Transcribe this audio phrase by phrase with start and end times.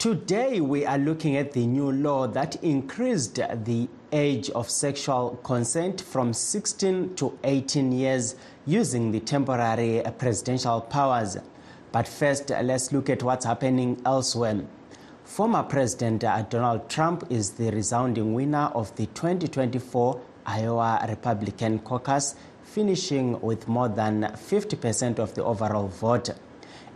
[0.00, 6.00] Today, we are looking at the new law that increased the age of sexual consent
[6.00, 11.36] from 16 to 18 years using the temporary presidential powers.
[11.92, 14.62] But first, let's look at what's happening elsewhere.
[15.24, 22.36] Former President uh, Donald Trump is the resounding winner of the 2024 Iowa Republican caucus,
[22.62, 26.30] finishing with more than 50% of the overall vote.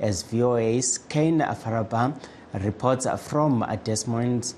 [0.00, 2.18] As VOA's Kane Farabaugh
[2.60, 4.54] reports from Des Moines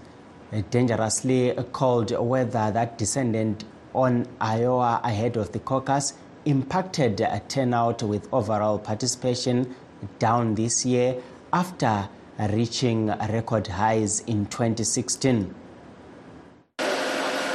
[0.71, 8.79] dangerously cold weather that descended on Iowa ahead of the caucus impacted turnout with overall
[8.79, 9.75] participation
[10.19, 11.17] down this year
[11.53, 12.09] after
[12.51, 15.55] reaching record highs in 2016.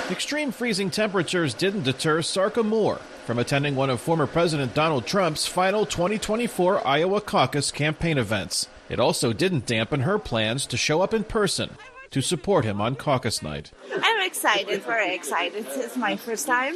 [0.09, 5.47] Extreme freezing temperatures didn't deter Sarka Moore from attending one of former President Donald Trump's
[5.47, 8.67] final 2024 Iowa caucus campaign events.
[8.91, 11.77] It also didn't dampen her plans to show up in person
[12.09, 13.71] to support him on caucus night.
[13.89, 15.65] I'm excited, very excited.
[15.69, 16.75] It's my first time.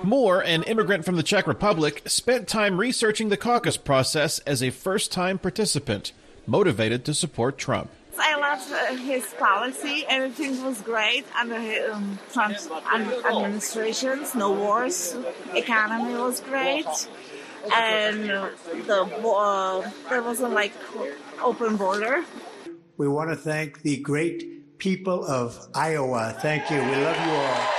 [0.00, 4.70] Moore, an immigrant from the Czech Republic, spent time researching the caucus process as a
[4.70, 6.12] first time participant,
[6.46, 7.90] motivated to support Trump.
[8.16, 10.04] I love uh, his policy.
[10.08, 11.56] Everything was great under
[11.92, 14.36] um, Trump's administrations.
[14.36, 15.16] No wars.
[15.52, 16.86] Economy was great,
[17.74, 20.72] and the uh, there wasn't like
[21.42, 22.24] open border.
[22.96, 26.36] We want to thank the great people of Iowa.
[26.40, 26.78] Thank you.
[26.78, 27.76] We love you all.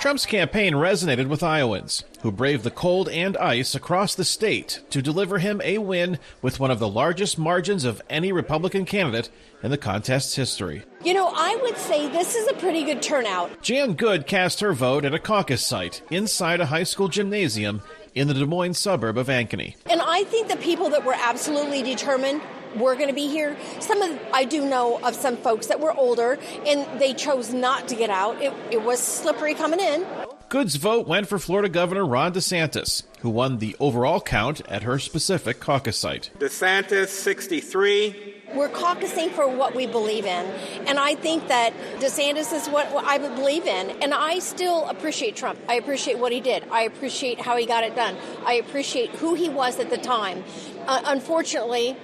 [0.00, 5.02] Trump's campaign resonated with Iowans, who braved the cold and ice across the state to
[5.02, 9.28] deliver him a win with one of the largest margins of any Republican candidate
[9.62, 10.84] in the contest's history.
[11.04, 13.60] You know, I would say this is a pretty good turnout.
[13.60, 17.82] Jan Good cast her vote at a caucus site inside a high school gymnasium
[18.14, 19.76] in the Des Moines suburb of Ankeny.
[19.88, 22.42] And I think the people that were absolutely determined
[22.76, 23.56] were going to be here.
[23.80, 27.88] Some of I do know of some folks that were older and they chose not
[27.88, 28.40] to get out.
[28.40, 30.06] It, it was slippery coming in.
[30.48, 34.98] Good's vote went for Florida Governor Ron DeSantis, who won the overall count at her
[34.98, 36.30] specific caucus site.
[36.40, 38.39] DeSantis, 63.
[38.54, 40.46] We're caucusing for what we believe in.
[40.86, 43.90] And I think that DeSantis is what I believe in.
[44.02, 45.58] And I still appreciate Trump.
[45.68, 46.64] I appreciate what he did.
[46.70, 48.16] I appreciate how he got it done.
[48.44, 50.44] I appreciate who he was at the time.
[50.86, 51.96] Uh, unfortunately,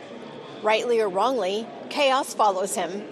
[0.63, 3.05] rightly or wrongly, chaos follows him.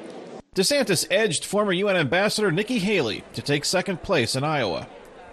[0.54, 4.86] DeSantis edged former UN Ambassador Nikki Haley to take second place in Iowa.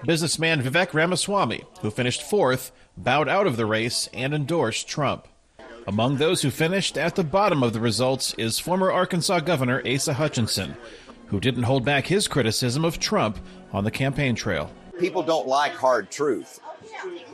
[0.03, 5.27] Businessman Vivek Ramaswamy, who finished fourth, bowed out of the race and endorsed Trump.
[5.87, 10.13] Among those who finished at the bottom of the results is former Arkansas Governor Asa
[10.13, 10.75] Hutchinson,
[11.27, 13.39] who didn't hold back his criticism of Trump
[13.73, 14.71] on the campaign trail.
[14.99, 16.59] People don't like hard truth.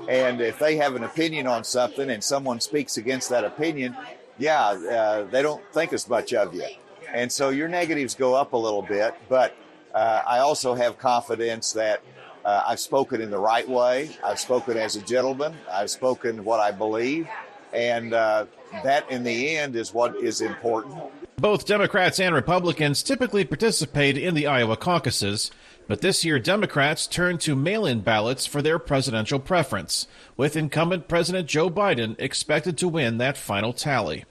[0.08, 3.98] And if they have an opinion on something and someone speaks against that opinion,
[4.38, 6.68] yeah, uh, they don't think as much of you.
[7.12, 9.56] And so your negatives go up a little bit, but
[9.94, 12.02] uh, I also have confidence that
[12.46, 14.12] uh, I've spoken in the right way.
[14.24, 15.54] I've spoken as a gentleman.
[15.70, 17.28] I've spoken what I believe.
[17.78, 18.48] And uh,
[18.84, 20.96] that, in the end, is what is important.
[21.36, 25.52] Both Democrats and Republicans typically participate in the Iowa caucuses,
[25.88, 31.08] but this year Democrats turned to mail in ballots for their presidential preference, with incumbent
[31.08, 34.26] President Joe Biden expected to win that final tally.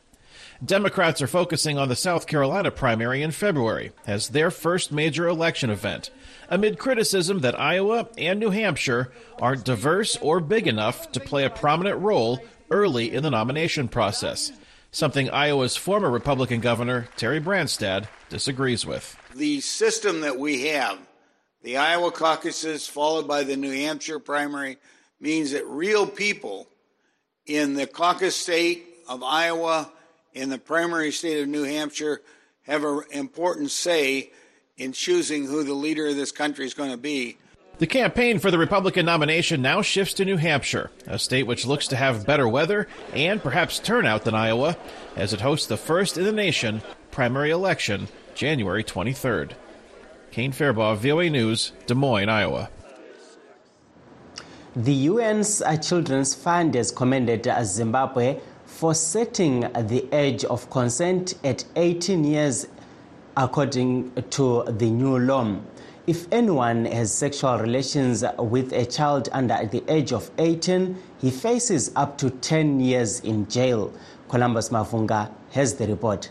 [0.64, 5.70] Democrats are focusing on the South Carolina primary in February as their first major election
[5.70, 6.10] event,
[6.48, 11.50] amid criticism that Iowa and New Hampshire aren't diverse or big enough to play a
[11.50, 12.40] prominent role
[12.70, 14.52] early in the nomination process,
[14.90, 19.16] something Iowa's former Republican governor, Terry Branstad, disagrees with.
[19.34, 20.98] The system that we have,
[21.62, 24.78] the Iowa caucuses followed by the New Hampshire primary,
[25.20, 26.68] means that real people
[27.46, 29.90] in the caucus state of Iowa,
[30.34, 32.20] in the primary state of New Hampshire,
[32.62, 34.30] have an important say
[34.76, 37.38] in choosing who the leader of this country is going to be.
[37.78, 41.86] The campaign for the Republican nomination now shifts to New Hampshire, a state which looks
[41.88, 44.78] to have better weather and perhaps turnout than Iowa,
[45.14, 46.80] as it hosts the first in the nation
[47.10, 49.52] primary election January 23rd.
[50.30, 52.70] Kane Farabaugh, VOA News, Des Moines, Iowa.
[54.74, 61.34] The UN's uh, Children's Fund has commended uh, Zimbabwe for setting the age of consent
[61.44, 62.68] at 18 years
[63.36, 65.56] according to the new law.
[66.06, 71.90] If anyone has sexual relations with a child under the age of 18, he faces
[71.96, 73.92] up to 10 years in jail.
[74.28, 76.30] Columbus Mavhunga has the report.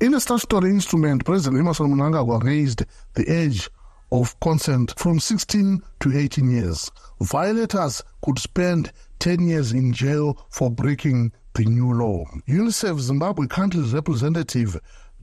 [0.00, 3.70] In a statutory instrument, President Emmerson Mnangagwa raised the age
[4.10, 6.90] of consent from 16 to 18 years.
[7.20, 12.24] Violators could spend 10 years in jail for breaking the new law.
[12.48, 14.76] UNICEF Zimbabwe country's representative,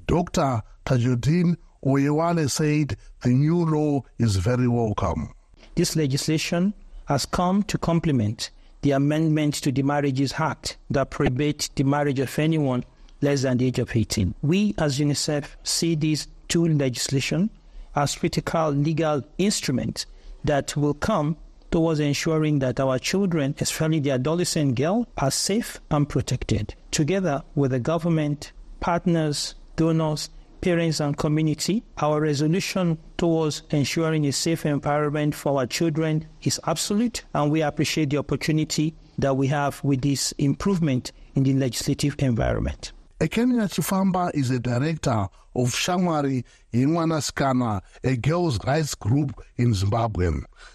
[0.05, 0.61] Dr.
[0.85, 5.33] Tajudeen Oyewale, said the new law is very welcome.
[5.75, 6.73] This legislation
[7.05, 8.51] has come to complement
[8.81, 12.83] the amendment to the Marriages Act that prohibits the marriage of anyone
[13.21, 14.35] less than the age of 18.
[14.41, 17.49] We, as UNICEF, see these two legislation
[17.95, 20.05] as critical legal instruments
[20.43, 21.37] that will come
[21.71, 26.75] towards ensuring that our children, especially the adolescent girl, are safe and protected.
[26.91, 30.29] Together with the government, partners, donors,
[30.67, 37.23] parents, and community, our resolution towards ensuring a safe environment for our children is absolute,
[37.33, 42.91] and we appreciate the opportunity that we have with this improvement in the legislative environment.
[43.21, 46.43] Ekenia Chifamba is a director of Shamwari
[46.73, 50.31] Yemwanasikana, a girls' rights group in Zimbabwe.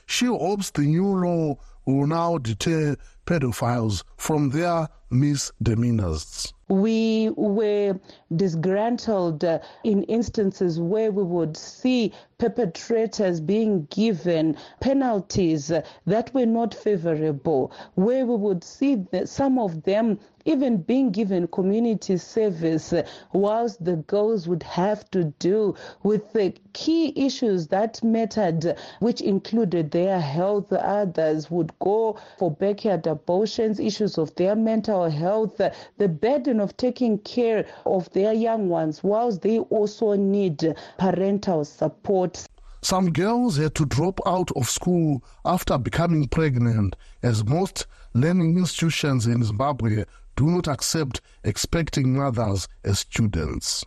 [0.06, 2.97] She hopes the new law will now deter
[3.27, 6.55] pedophiles from their misdemeanors.
[6.72, 8.00] We were
[8.34, 15.70] disgruntled uh, in instances where we would see perpetrators being given penalties
[16.06, 22.17] that were not favorable, where we would see some of them even being given community
[22.17, 28.77] service, uh, whilst the girls would have to do with the key issues that mattered,
[29.00, 30.73] which included their health.
[30.73, 36.77] Others would go for backyard abortions, issues of their mental health, uh, the burden of
[36.77, 42.47] taking care of their young ones, whilst they also need parental support.
[42.85, 49.27] Some girls had to drop out of school after becoming pregnant, as most learning institutions
[49.27, 50.05] in Zimbabwe
[50.37, 53.84] do not accept expecting mothers as students.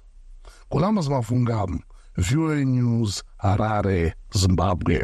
[0.71, 1.79] Columbus Mavhunga,
[2.17, 5.01] VOA News, Harare, Zimbabwe.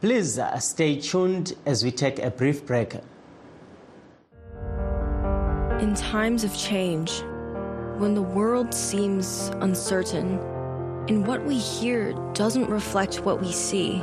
[0.00, 2.94] Please uh, stay tuned as we take a brief break.
[5.80, 7.22] In times of change,
[7.98, 10.38] when the world seems uncertain
[11.08, 14.02] and what we hear doesn't reflect what we see,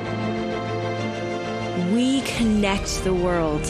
[1.91, 3.65] We connect the world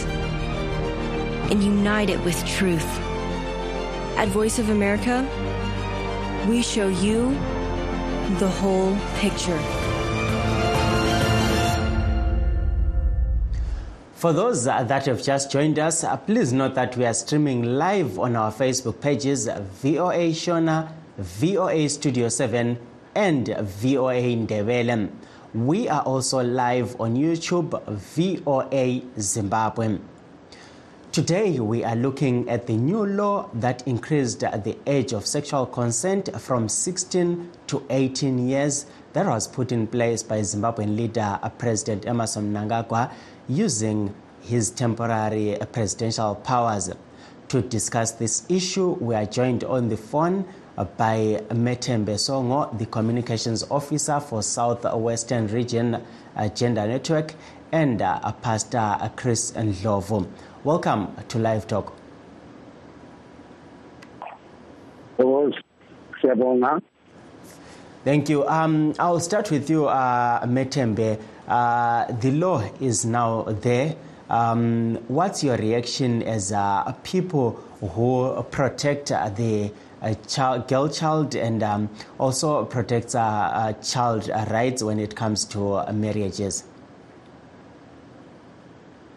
[1.49, 2.85] and unite it with truth.
[4.15, 5.27] At Voice of America,
[6.47, 7.31] we show you
[8.37, 9.57] the whole picture.
[14.13, 18.19] For those that have just joined us, uh, please note that we are streaming live
[18.19, 22.77] on our Facebook pages VOA Shona, VOA Studio 7,
[23.15, 25.09] and VOA Ndebele.
[25.53, 29.97] We are also live on YouTube, VOA Zimbabwe.
[31.11, 36.29] Today, we are looking at the new law that increased the age of sexual consent
[36.39, 42.53] from 16 to 18 years that was put in place by Zimbabwean leader President Emmerson
[42.53, 43.11] Mnangagwa
[43.49, 46.89] using his temporary presidential powers.
[47.49, 50.45] To discuss this issue, we are joined on the phone
[50.97, 56.01] by Metembe Songo, the communications officer for Southwestern Region
[56.55, 57.33] Gender Network,
[57.71, 60.27] and uh, Pastor Chris Ndlovu.
[60.63, 61.93] Welcome to Live Talk.
[68.03, 68.47] Thank you.
[68.47, 71.19] Um, I'll start with you, uh, Metembe.
[71.47, 73.95] Uh, the law is now there.
[74.29, 81.61] Um, what's your reaction as uh, people who protect the uh, child, girl child and
[81.63, 81.89] um,
[82.19, 86.63] also protects uh, child rights when it comes to marriages?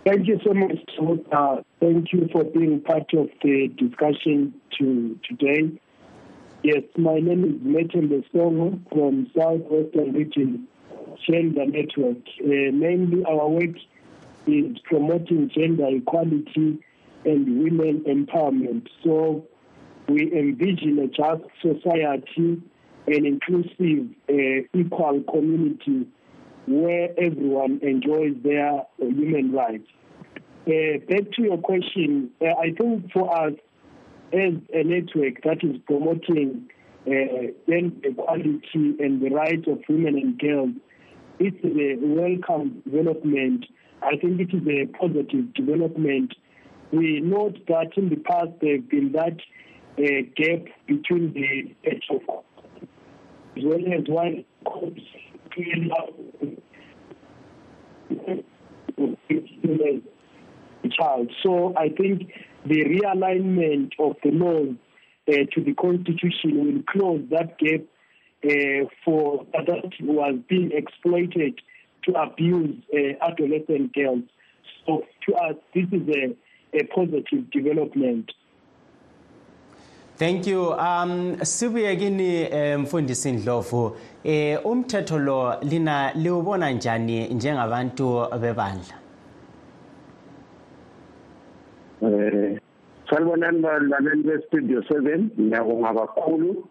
[0.04, 0.78] Thank you so much.
[1.32, 5.80] Uh, thank you for being part of the discussion to today.
[6.62, 10.68] Yes, my name is Metembe Songo from Southwestern Region
[11.26, 12.18] Gender Network.
[12.40, 13.76] Uh, mainly our work
[14.46, 16.78] is promoting gender equality
[17.24, 18.88] and women empowerment.
[19.02, 19.46] So
[20.08, 22.62] we envision a just society,
[23.06, 26.06] an inclusive, uh, equal community
[26.66, 29.86] where everyone enjoys their human rights.
[30.66, 33.52] Uh, back to your question, uh, I think for us,
[34.32, 36.68] as a network that is promoting
[37.06, 40.70] uh, equality and the rights of women and girls,
[41.38, 43.66] it's a welcome development.
[44.02, 46.34] I think it is a positive development.
[46.92, 49.36] We note that in the past there have been that
[49.98, 50.02] uh,
[50.36, 51.74] gap between the
[52.10, 52.44] of
[53.56, 54.44] as well as one
[60.90, 61.30] child.
[61.42, 62.32] So I think
[62.66, 64.74] the realignment of the laws
[65.28, 67.82] uh, to the constitution will close that gap
[68.44, 69.46] uh, for
[70.00, 71.60] who was being exploited
[72.04, 74.24] to abuse uh, adolescent girls.
[74.86, 78.32] So to us, this is a, a positive development.
[80.16, 80.72] Thank you.
[80.72, 88.94] Um sibuye kini mfundisi Ndlovu eh umthetho lo lina liubona njani njengabantu bebandla?
[92.02, 92.58] Eh
[93.10, 96.64] salibonani balaleli bestudio 7 ngiyabonga kakhulu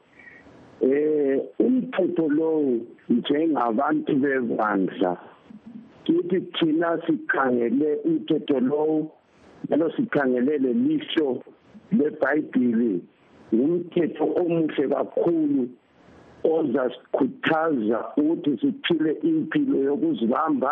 [0.82, 2.64] eh umthetho lo
[3.10, 5.18] njengabantu bebandla
[6.04, 9.08] kithi thina sikhangele umthetho lo
[9.68, 11.44] njalo sikhangelele lisho
[11.92, 13.02] lebhayibhili
[13.54, 15.64] ngumthetho omuhle kakhulu
[16.54, 20.72] ozasikhuthaza ukuthi siphile impilo yokuzibamba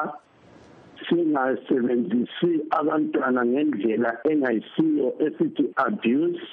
[1.05, 6.47] singasebenzisi abantwana ngendlela engayisiyo esithi abuse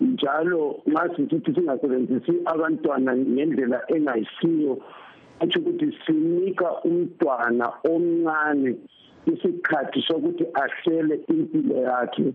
[0.00, 4.72] njalo nxa sisithi singasebenzisi abantwana ngendlela engayisiyo
[5.40, 8.72] atsho ukuthi sinika umntwana omncane
[9.30, 12.26] isikhathi sokuthi ahlele impilo yakhe.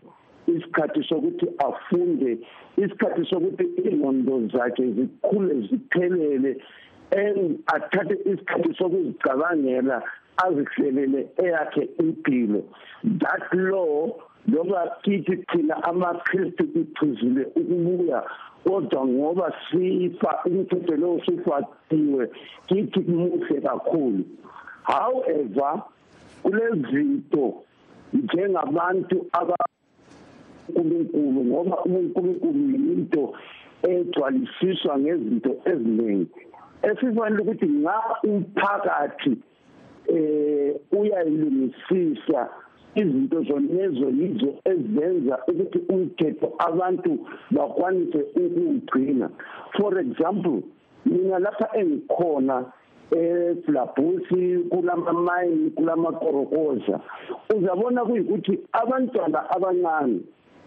[0.48, 2.38] Isikhathi sokuthi afunde
[2.78, 6.58] isikhathi sokuthi ingqondo zakhe zikhule ziphelele
[7.76, 10.02] athathe isikhathi sokuzicabangela
[10.38, 12.64] azihlelele eyakhe impilo.
[13.04, 14.12] That law
[14.48, 18.24] loba kithi thina amakristu iphuzile ukubuya
[18.64, 22.30] kodwa ngoba sifa umthetho lowo sifakiwe
[22.68, 24.24] kithi muhle kakhulu.
[24.84, 25.84] However
[26.44, 27.64] kulezinto
[28.14, 29.56] njengabantu aba
[30.70, 33.34] uNkulunkulu ngoba uNkulunkulu yinto
[33.84, 36.42] egcwalisiswa ngezinto eziningi.
[36.82, 39.34] Esifanele ukuthi nga umphakathi
[40.08, 42.50] eh uyayilungisisa
[42.96, 47.12] izinto zonezo yizo ezenza ukuthi umthetho abantu
[47.52, 49.30] bakwanise ukugcina
[49.78, 50.62] for example
[51.06, 52.66] mina lapha engikhona
[53.12, 57.00] eFlabusi kulamamayini kulamakorokoza
[57.56, 60.20] uzabona kuyikuthi abantwana abancane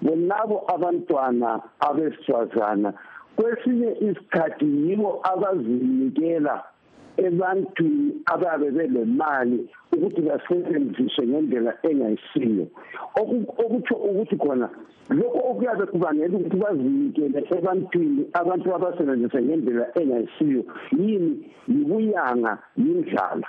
[0.02, 2.92] bonabo abantwana abesifazana
[3.36, 6.54] kwesinye isikhathi yibo abazinikela
[7.26, 9.58] ebantwini ababe belemali
[9.92, 12.66] ukuthi basebenzise ngendlela engayisiyo.
[13.20, 14.68] Okutsho ukuthi khona
[15.10, 20.62] lokho okuyabe kubangela ukuthi bazinikele ebantwini abantu abasebenzise ngendlela engayisiyo
[20.98, 21.32] yini?
[21.68, 23.48] Yibuyanga yindlala.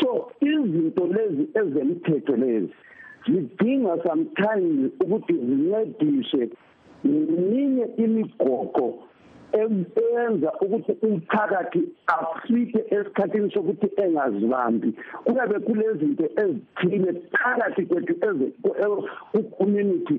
[0.00, 0.08] So
[0.40, 2.74] izinto lezi ezemthetho lezi
[3.26, 6.50] zidinga sometimes ukuthi zincediswe
[7.06, 8.86] ngeminye imigoqo
[9.52, 14.90] eyenza ukuthi umphakathi afike esikhathini sokuthi engazibambi.
[15.24, 18.14] Kuyabe kulezinto ezithile phakathi kwethu
[19.32, 20.16] ku-community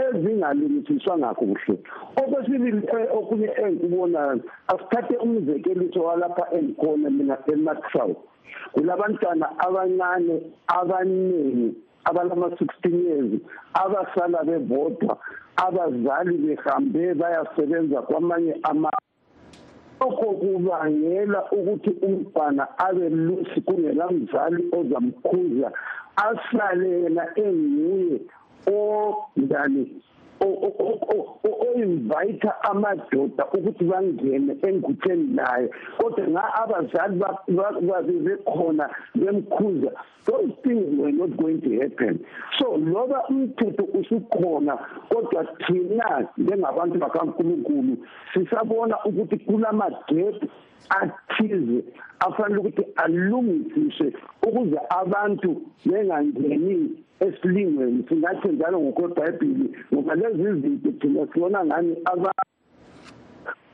[0.00, 1.74] ezingalungisiswanga kuhle
[2.20, 2.82] okwesibili
[3.18, 4.40] okunye engikubonayo
[4.72, 8.14] asithathe umzekeliso walapha engikhona mina eMaxwell
[8.72, 10.36] kulabantwana abancane
[10.78, 11.83] abaningi.
[12.04, 13.32] Abalama-16 years
[13.74, 15.16] abasala bebodwa
[15.56, 18.90] abazali behambe bayasebenza kwamanye ama.
[20.00, 25.72] Lokho kubangela ukuthi umntwana abe lusi kungelamzali ozamkhuza
[26.16, 28.20] ahlale yena enguye
[28.66, 30.02] ondani
[30.40, 35.68] o-invite amadoda ukuthi bangene engutheni naye.
[35.98, 37.20] Kodwa nga abazali
[38.06, 39.90] bebekhona bemkhuza
[40.26, 42.24] those things were not going to happen.
[42.58, 47.96] So loba umthetho usukhona kodwa thina njengabantu bakankulunkulu
[48.34, 50.50] sisabona ukuthi kulamagep
[50.88, 51.84] athize
[52.20, 54.12] afanele ukuthi alungisiswe
[54.42, 62.32] ukuze abantu bengangeni esilingweni singathi njalo ngokwebhayibhili ngoba lezi zinto thina sibona ngani aba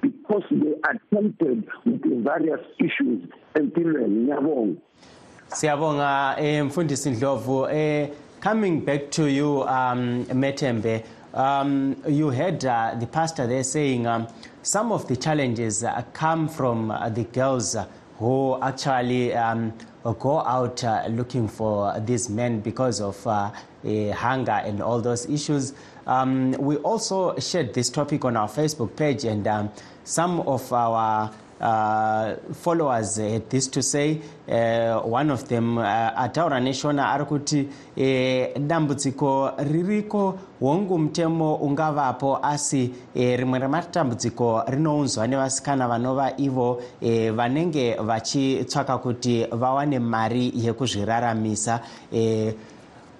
[0.03, 3.21] because they are tempted with the various issues
[3.55, 4.21] empilweni.
[4.21, 4.81] Ngiyabonga.
[5.49, 7.69] Siyabonga eh, mfundisi Ndlovu.
[7.69, 8.09] Eh
[8.41, 14.27] coming back to you um Metembe um you heard uh, the pastor there saying um,
[14.63, 17.77] some of the challenges uh, come from uh, the girls
[18.19, 19.73] who actually um,
[20.19, 23.51] go out uh, looking for these men because of uh,
[24.13, 25.73] hunger and all those issues.
[26.07, 29.71] Um, we also shared this topic on our Facebook page, and um,
[30.05, 34.21] some of our uh, followers had this to say.
[34.49, 35.83] Uh, one of them uh,
[36.17, 45.27] ataura neshona ari kuti eh, dambudziko ririko hongu mutemo ungavapo asi eh, rimwe rematambudziko rinounzwa
[45.27, 51.81] nevasikana vanova ivo eh, vanenge vachitsvaka kuti vawane mari yekuzviraramisa
[52.13, 52.55] eh,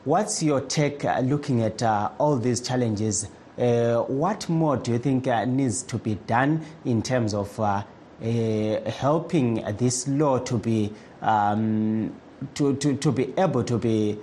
[0.07, 3.29] what's your take uh, looking at uh, all these challenges
[3.59, 7.83] uh, what more do you think uh, needs to be done in terms of uh,
[8.21, 12.13] helping this law to be um,
[12.55, 14.19] to, to, to be able to be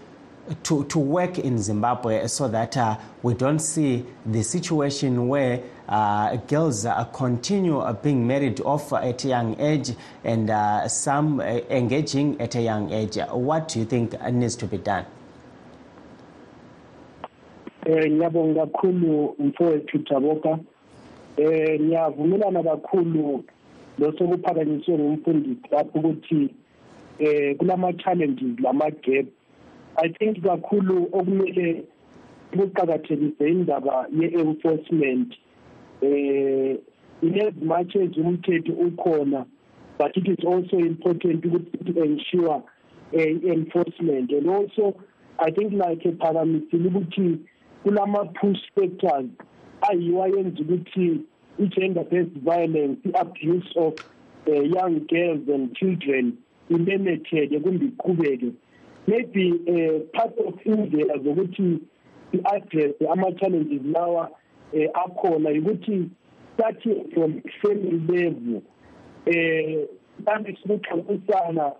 [0.63, 6.35] to, to work in Zimbabwe so that uh, we don't see the situation where uh,
[6.47, 9.91] girls uh, continue uh, being married off at a young age
[10.23, 13.17] and uh, some uh, engaging at a young age.
[13.31, 15.05] What do you think needs to be done?
[17.85, 20.59] eh ngiyabonga kakhulu mfowethu Jaboka
[21.37, 23.43] eh ngiyavumelana kakhulu
[23.99, 26.49] losokuphakanyiswe ngumfundisi lapho ukuthi
[27.19, 29.25] eh kulama challenges lama gap
[29.95, 31.83] i think kakhulu okumele
[32.51, 35.33] kuqakathekise indaba ye enforcement
[36.01, 36.77] eh
[37.21, 39.45] in as much as umthetho ukhona
[39.97, 42.63] but it is also important ukuthi to ensure
[43.13, 44.31] uh, enforcement.
[44.31, 44.95] And also
[45.39, 47.39] i think like ephakamisile ukuthi
[47.83, 49.25] kulama push factors
[49.81, 51.21] ayiwo ayenza ukuthi
[51.59, 53.93] i-gender based violence i-abuse of
[54.47, 56.37] uh, young girls and children
[56.69, 58.53] imemetheke kumbe iqhubeke.
[59.07, 61.79] Maybe uh, part of indlela zokuthi
[62.33, 64.29] i-address ama-challenges lawa
[64.73, 66.09] uh, akhona ukuthi
[66.53, 68.61] starting from family level
[69.25, 69.87] eh
[70.25, 71.71] manje sikuxoxisana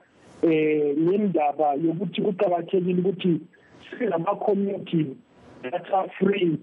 [0.44, 3.40] eh ngendaba yokuthi kuqakathekile ukuthi
[3.90, 5.18] sinama community
[5.64, 6.60] that are free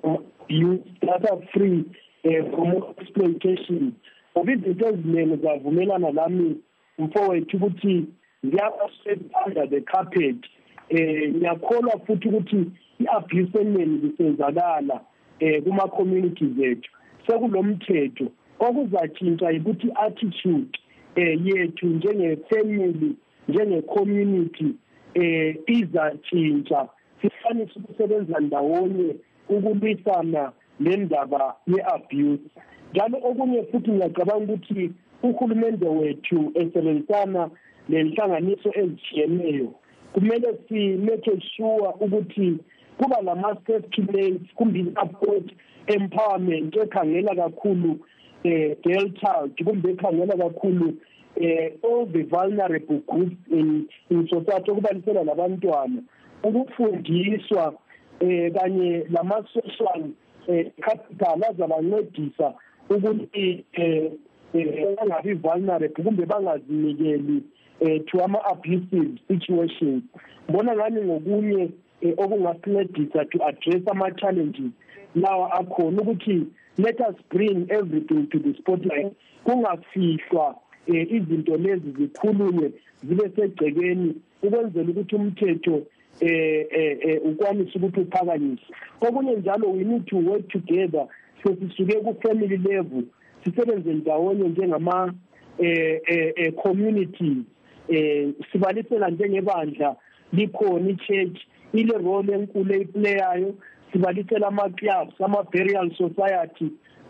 [0.00, 1.84] from youth that are free
[2.26, 3.92] Eh, promo-exploitation
[4.32, 6.56] ngoba izinto eziningi zavumelana nami
[6.98, 8.04] mfowethu ukuthi
[8.46, 10.36] ngiyabasebanda the carpet.
[10.90, 15.00] Um ngiyakholwa futhi ukuthi i-abuse eningi isenzakala um
[15.40, 16.90] eh, kuma-communities ethu.
[17.26, 18.26] Sekulo mthetho.
[18.58, 20.78] Okuzatshintsha yikuthi i-attitude
[21.16, 23.16] um yethu njengefamily
[23.48, 24.74] njenge-community
[25.16, 26.88] um izatshintsha.
[27.22, 29.16] Sifanise ukusebenza ndawonye
[29.48, 32.46] ukulwisana nendaba ye-abuse.
[32.92, 37.50] Njalo okunye futhi ngiyacabanga ukuthi uhulumende wethu esebenzisana
[37.88, 39.68] nenhlanganiso ezitshiyeneyo
[40.12, 42.58] kumele si-make sure ukuthi
[42.98, 45.46] kuba lama-safety lanes kumbe i-support
[45.86, 47.98] empowerment ekhangela kakhulu
[48.44, 50.94] eh girl child kumbe ekhangela kakhulu
[51.36, 56.02] eh all the vulnerable groups in in society okubalisela labantwana
[56.42, 57.74] ukufundiswa
[58.20, 59.44] eh kanye lama
[60.46, 62.54] social eh capital azabancedisa
[62.90, 64.12] ukuthi eh
[64.96, 67.42] bangabi vulnerable kumbe bangazinikeli
[67.80, 70.02] eh to ama abusive situations.
[70.48, 71.70] Mbona ngani ngokunye
[72.16, 74.72] okungasincedisa to address ama challenges
[75.14, 76.46] lawa akhona ukuthi
[76.78, 79.12] let us bring everything to the spotlight.
[79.44, 80.56] Kungafihlwa
[80.86, 85.82] eh izinto lezi zikhulunywe zibe segcekeni ukwenzela ukuthi umthetho
[86.20, 91.06] eh eh ukwanise ukuthi uphakanyiswe okunye njalo we need to work together.
[91.42, 93.04] Sesisuke ku family level
[93.44, 95.14] sisebenze ndawonye njengama
[95.58, 96.00] eh
[96.36, 97.44] eh communities.
[97.88, 99.96] Eh sibalisela njengebandla
[100.32, 101.38] likhona ichurch
[101.72, 103.54] ile role enkulu eyiplayayo.
[103.92, 106.68] Sibalisela ama-clubs ama-burial society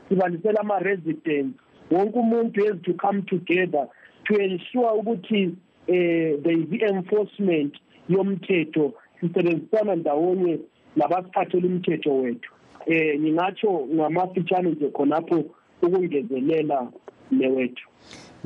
[0.09, 1.57] sibalisela ama-residents.
[1.91, 3.89] Wonke umuntu has to come together
[4.25, 5.55] to ensure ukuthi
[5.89, 7.75] eh there is enforcement
[8.09, 10.59] yomthetho sisebenzisana ndawonye
[10.97, 12.53] nabasiphathela umthetho wethu.
[12.87, 15.45] Eh ngingatsho ngamafitshane nje khonapho
[15.83, 16.89] ukungezelela
[17.31, 17.89] newethu.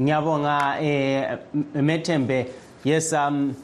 [0.01, 1.39] Ngiyabonga eh
[1.75, 2.47] methembe.
[2.85, 3.55] Yes um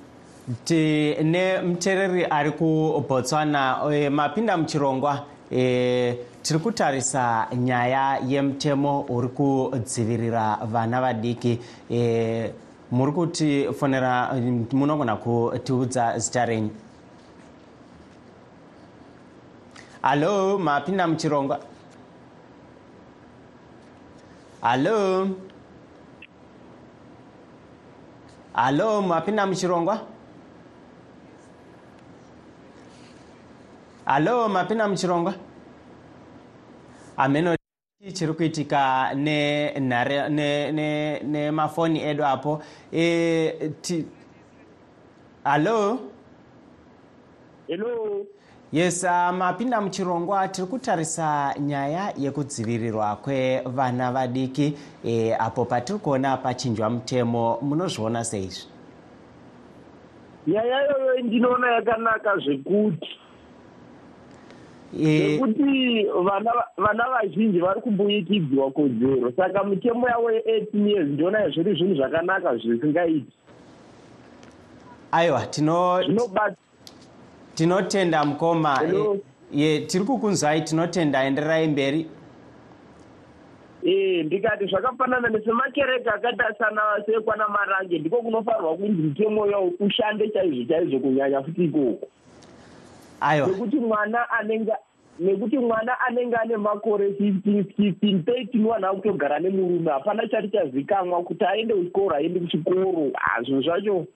[0.65, 11.01] tine muteereri ari kubotswana eh, mapinda muchirongwa eh, tiri kutarisa nyaya yemutemo uri kudzivirira vana
[11.01, 11.59] vadiki
[11.91, 12.51] eh,
[12.91, 14.33] muri kutifonera
[14.73, 16.71] munogona kutiudza zita renyu.
[20.03, 21.59] Halo mapinda muchirongwa
[24.63, 25.29] halo
[28.55, 29.99] halo mapinda muchirongwa
[34.05, 35.35] halo mapinda muchirongwa
[37.17, 37.56] ameno
[38.13, 42.63] chiri kuitika nemafoni ne, ne, ne mafoni edu apo.
[42.93, 44.05] E, ti,
[45.45, 45.99] hallo
[47.69, 48.27] hello?
[48.73, 56.91] Yes uh, mapinda muchirongwa tiri kutarisa nyaya yekudzivirirwa kwevana vadiki e, apo patiri kuona pachinjwa
[56.91, 58.69] mutemo munozviona seizvi?
[60.47, 63.09] Nyaya iyoyo ndinoona yakanaka zvekuti
[64.93, 66.07] nekuti
[66.77, 69.33] vana vazhinji vari kumbuyikidzwa kodzero.
[69.37, 73.33] Saka mitemo yavo ye18 years ndinoona zviri zvinhu zvakanaka zvisingaiti.
[75.13, 75.47] Aiwa
[77.55, 78.81] tinotenda mukoma.
[79.53, 82.07] Ye tiri kukunzwai tinotenda enderai mberi.
[83.85, 90.65] Ee ndikati zvakafanana nesemakereke akaita sana sekwana marange ndiko kunofanirwa kunzi mitemo yawo ushande chaizvo
[90.65, 92.09] chaizvo kunyanya futi ikoko
[93.47, 94.73] nekuti mwana anenge
[95.21, 101.45] nekuti mwana anenge ane makore 15 15 13 wanha kutogara nemurume hapana chati chazikamwa kuti
[101.45, 103.11] aende kuchikoro aende kuchikoro.
[103.15, 104.07] Hazvo zvacho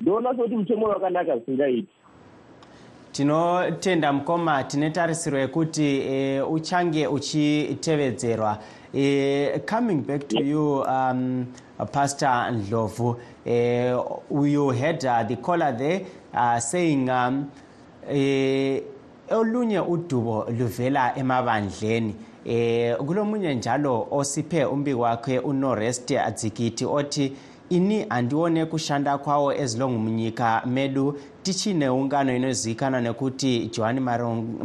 [0.00, 1.88] ndoona sekuti mutemo wakanaka zvisingaiti.
[3.12, 8.58] Tinotenda mukoma tine tarisiro yekuti e, uchange uchitevedzerwa.
[8.94, 11.46] E, coming back to you um,
[11.92, 13.08] pastor ndlovu
[13.46, 17.50] uh, you had uh, the caller there uh, saying um,
[18.10, 18.82] e,
[19.30, 22.14] olunye udubo luvela emabandleni.
[22.44, 27.32] Eh kulomunye njalo osiphe umbiko wakhe unorest adzikiti othi
[27.70, 34.00] ini andione kushanda kwawo ezilongu munyika medu tichine ungano inozivikanwa nekuti johani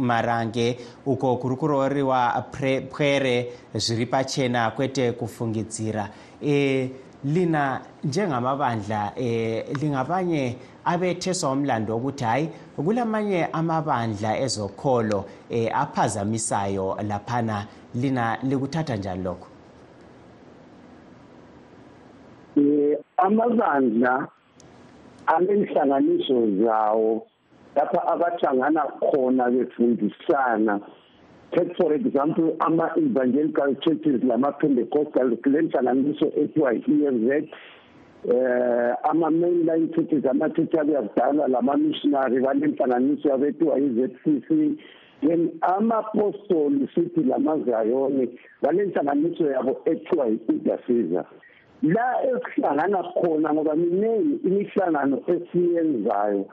[0.00, 2.44] marange uko kuri kurooriwa
[2.90, 6.10] pwere zviri pachena kwete kufungidzira.
[6.42, 6.90] E,
[7.24, 17.66] lina njengamabandla e, lingabanye abetheswa umlando wokuthi hhayi kulamanye amabandla ezokholo e, aphazamisayo laphana.
[17.94, 19.48] Lina likuthatha njani lokho?
[22.56, 24.28] Eh amabandla
[25.26, 27.26] anenhlanganiso zawo
[27.76, 30.80] lapha abahlangana khona befundisana.
[31.52, 41.48] Take for example ama-evangelical churches lama-pentecostal kule nhlanganiso ethiwa i-EMZ eh ama-mainline churches ama-church abeyakudala
[41.48, 44.48] lama-missionary balenhlanganiso abethiwa i-ZCC
[45.20, 51.24] then ama-apostoli sithi lamazayoni balenhlanganiso yabo ethiwa i-udasiza
[51.82, 56.46] la esihlangana khona ngoba miningi imihlangano esiyenzayo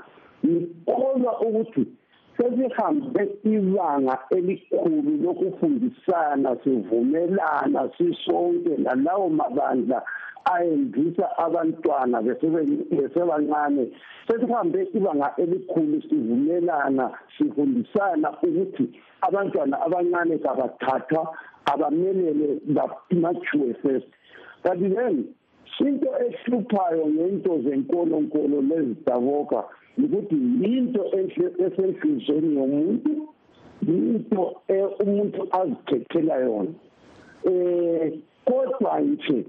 [0.46, 1.86] ngikholwa ukuthi
[2.38, 10.02] sesihambe ibanga elikhulu lokufundisana sivumelana sisonke nalawo mabandla
[10.46, 13.92] ayendisa abantwana besebancane.
[14.28, 18.86] Sesihambe ibanga elikhulu sivumelana sifundisana ukuthi
[19.22, 24.08] abantwana abancane kabathathwa abamelele bamature first.
[24.64, 25.28] Kanti then
[25.80, 29.64] into ehluphayo ngento zenkolonkolo lezidaboka
[30.04, 31.04] ukuthi yinto
[31.66, 33.12] esenhlizweni yomuntu
[33.88, 34.62] yinto
[35.04, 36.74] umuntu azikhethela yona.
[37.46, 38.14] Eh
[38.46, 39.46] kodwa nje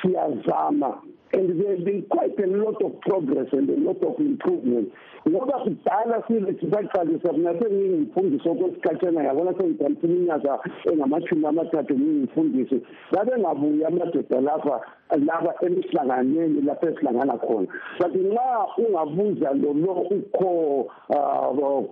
[0.00, 1.00] siyazama
[1.32, 4.90] and there's been quite a lot of progress and a lot of improvement.
[5.26, 10.58] Ngoba kudala silethi saqalisa mina sengingimfundisi okwesikhathana yabona sengidalisa iminyaka
[10.92, 12.82] engamashumi amathathu ngingimfundisi
[13.12, 14.80] babengabuyi amadoda lapha
[15.16, 17.68] laba emihlanganweni lapho esihlangana khona.
[17.98, 20.90] Kanti nxa ungabuza lo lo ukho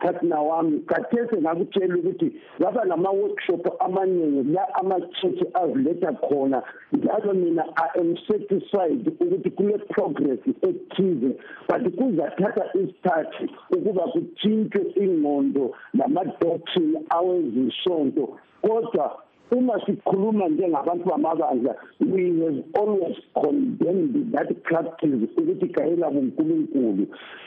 [0.01, 8.01] partner wami kathese ngakutshela ukuthi ngaba nama-workshop amaningi la ama-church aziletha khona njalo mina i
[8.01, 11.37] am satisfied ukuthi kule-progress ethize.
[11.69, 22.63] But kuzathatha isikhathi ukuba kuthintshwe ingqondo lamadoctrine awezisonto kodwa uma sikhuluma njengabantu bamabandla we have
[22.75, 27.07] always condemned that practice ukuthi gayela bunkulunkulu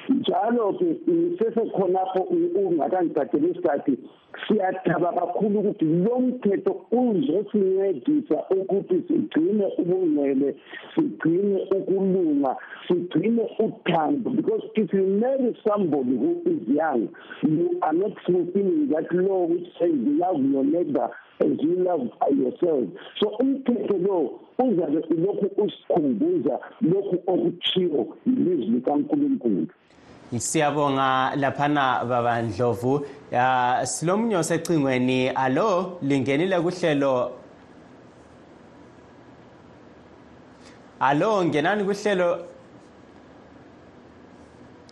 [0.09, 0.95] njalo-ke
[1.37, 2.21] sesekhonapho
[2.55, 3.97] ungakangicatshela isikhathi
[4.47, 10.55] siyathaba kakhulu ukuthi lo mthetho uzosincedisa ukuthi sigcine ubungcwele
[10.95, 12.55] sigcine ukulunga
[12.87, 17.09] sigcine uthando because if you marry somebody who is young
[17.43, 21.09] you are not fulfilling that law which says love your neighbor.
[21.39, 22.09] As you love
[22.43, 29.67] yourself so umthetho lo uzabe ulokhu usikhumbuza lokhu okuchiwo yilizwi likankulunkulu
[30.37, 33.05] siyabonga laphana baba ndlovu.
[33.31, 37.31] Ya silomunye osecingweni alo lingenile kuhlelo.
[40.99, 42.45] Alo ngenani kuhlelo.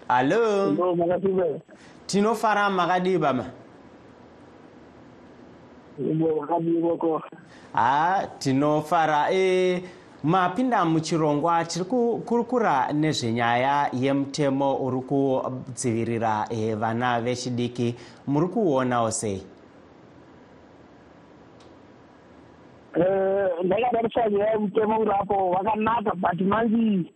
[0.07, 1.61] Hallo Hello, makasibe.
[2.07, 3.45] tinofara makadiba ma.
[7.73, 9.31] Ha tinofara.
[9.31, 9.83] E
[10.23, 17.95] mapinda muchirongwa tiri kukurukura nezvenyaya yemutemo uri kudzivirira e, vana vechidiki.
[18.27, 19.43] Muri kuonawo sei
[22.97, 27.11] Eh, ndakatariswa nyaya mutemo urapo wakanaka but manzi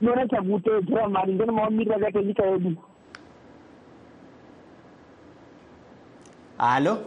[0.00, 2.76] inoonesa kuteedzera maringe nemamiriro akaita nyika yedu.
[6.58, 6.98] Hallo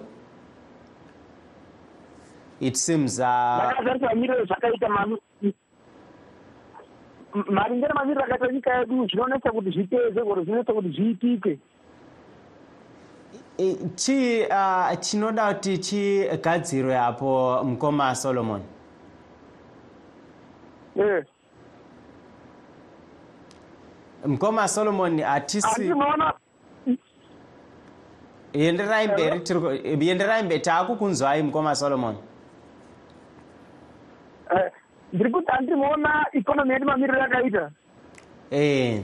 [2.59, 4.89] it seems uh, vakatarisa mamiriro zvakaita
[7.33, 11.59] maringana mamiriro akaita nyika yedu zvinonetsa kuti zviteze koro zvinonetsa kuti zviitike.
[13.95, 18.61] Chii uh, chinoda kuti chigadzirwe apo mukoma solomon?
[24.25, 25.93] Mukoma solomon hatisi
[28.53, 29.07] enderai
[30.43, 32.15] mberi taakukunzwai mukoma solomon.
[32.15, 32.36] yeah
[35.13, 37.71] ndiri kuti handinoona ikonomi yedu mamiriro yakaita.
[38.51, 39.01] Eh.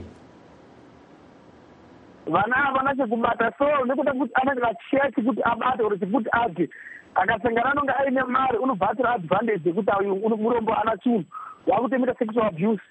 [2.28, 6.70] Vana havana chekubata so nekuda kuti anenge achiya chekuti abate or chekuti ati
[7.16, 11.24] akasangana anonge aine mari unobvatsira advantage yekuti unu- murombo ana chinhu
[11.68, 12.82] waakutoimita sexual abuse.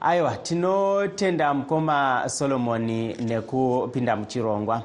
[0.00, 4.82] Aiwa tinotenda mukoma solomoni nekupinda muchirongwa.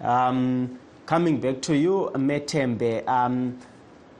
[0.00, 0.68] Um,
[1.06, 3.52] coming back to you metembe um,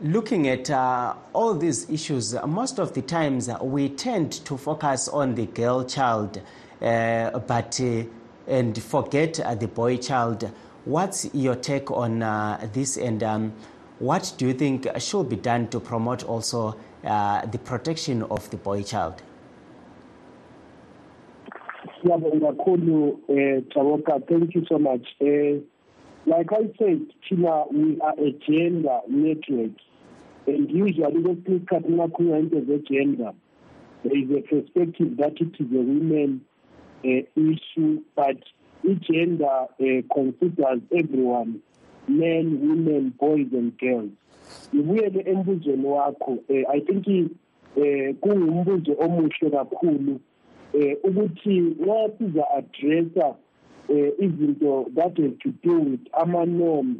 [0.00, 5.08] looking at uh, all these issues most of the times uh, we tend to focus
[5.08, 6.40] on the girl child
[6.82, 8.02] uh, but uh,
[8.46, 10.50] and forget uh, the boy child.
[10.84, 12.96] What's your take on uh, this?
[12.96, 13.54] And um,
[13.98, 18.82] what do you think should be done to promote also the protection of the boy
[18.82, 19.22] child?
[24.28, 25.06] Thank you so much
[26.26, 27.00] like i said
[27.72, 29.76] we are a gender network
[30.46, 33.32] and usually kwesinye isikhathi nxakhulunywa into ze-gender
[34.02, 36.40] there is a perspective that it is a women
[37.04, 38.38] uh, issue but
[38.84, 41.60] i-gender uh, considers everyone
[42.08, 44.10] men women boys and girls.
[44.74, 50.20] Ngibuyele embuzweni wakho um i think um kungumbuzo omuhle kakhulu
[50.74, 53.34] eh ukuthi nxa siza addressa eh
[54.18, 56.98] izinto that have to do with ama norms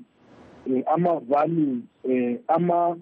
[0.67, 2.97] eh ama values eh ama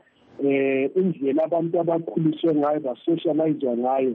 [0.45, 4.15] eh indlela abantu abakhuliswe ngayo basocialize ngayo.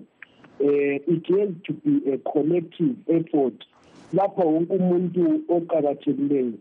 [0.60, 3.66] Eh it has to be a collective effort.
[4.14, 6.54] Lapha wonke umuntu oqakathekileyo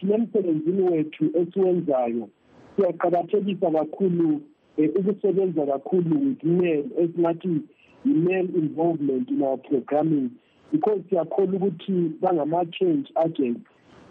[0.00, 2.28] sinemsebenzini wethu esiwenzayo
[2.76, 4.40] siyaqakathekisa kakhulu
[4.76, 7.60] eh, ukusebenza kakhulu with men esingathi
[8.04, 10.30] i-male involvement in our programming.
[10.72, 13.60] Because siyakhola ukuthi bangama-change agents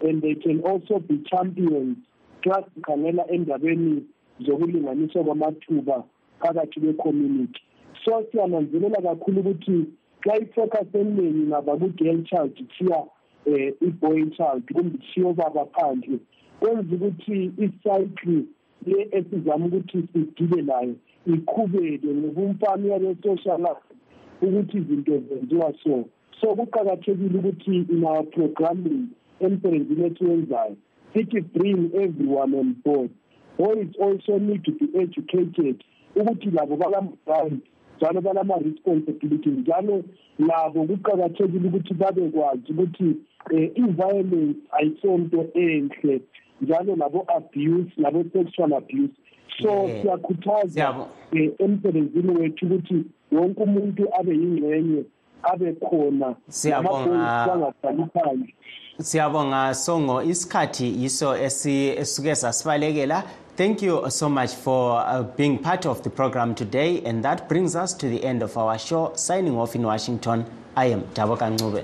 [0.02, 1.96] and they can also be champions
[2.42, 4.04] xa sikhangela endabeni
[4.40, 6.04] zokulinganiswa kwamathuba
[6.40, 7.60] phakathi kwe-community.
[8.04, 9.86] So siyananzelela kakhulu ukuthi
[10.24, 12.98] xa ifocus eningi ngaba ku-girl child kuthiya
[13.46, 16.18] um i-boy child kumbe kuthiya obaba phandle
[16.60, 18.44] kwenza ukuthi icycle
[18.86, 20.94] le esizama ukuthi sidile layo
[21.26, 23.94] iqhubeke ngobumfana uyabesocialize
[24.42, 26.04] ukuthi izinto zenziwa so.
[26.40, 29.08] So kuqakathekile ukuthi in our programming
[29.40, 30.76] emsebenzini esiwenzayo
[31.14, 33.10] sithi bring everyone on board.
[33.58, 35.84] Boys also need to be educated
[36.16, 37.62] ukuthi labo balama-right
[38.00, 40.04] njalo balama-responsibility njalo
[40.38, 46.20] labo kuqakathekile ukuthi babekwazi ukuthi um i-violence ayisonto enhle
[46.60, 49.14] njalo labo-abuse labo-sexual abuse.
[49.62, 50.02] So Yeah.
[50.02, 55.04] siyakhuthaza um emsebenzini wethu ukuthi wonke umuntu abe yingxenye
[55.42, 57.46] abe khona Siyabonga.
[57.46, 58.54] bangahlali phandle
[59.00, 60.22] siyabonga songo.
[60.22, 63.22] Isikhathi yiso esisuke sasibalekela.
[63.56, 67.74] Thank you so much for uh, being part of the program today and that brings
[67.74, 69.12] us to the end of our show.
[69.16, 70.44] Signing off in washington
[70.76, 71.82] i am daboka ncube